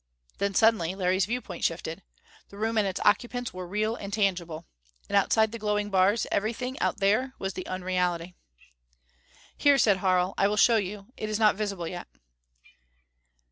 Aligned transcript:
Then, 0.39 0.55
suddenly, 0.55 0.95
Larry's 0.95 1.27
viewpoint 1.27 1.63
shifted. 1.63 2.01
The 2.49 2.57
room 2.57 2.75
and 2.79 2.87
its 2.87 2.99
occupants 3.05 3.53
were 3.53 3.67
real 3.67 3.95
and 3.95 4.11
tangible. 4.11 4.65
And 5.07 5.15
outside 5.15 5.51
the 5.51 5.59
glowing 5.59 5.91
bars 5.91 6.25
everything 6.31 6.79
out 6.81 6.97
there 6.99 7.35
was 7.37 7.53
the 7.53 7.67
unreality. 7.67 8.33
"Here," 9.55 9.77
said 9.77 9.97
Harl. 9.97 10.33
"I 10.39 10.47
will 10.47 10.57
show 10.57 10.77
you. 10.77 11.09
It 11.17 11.29
is 11.29 11.37
not 11.37 11.55
visible 11.55 11.87
yet." 11.87 12.07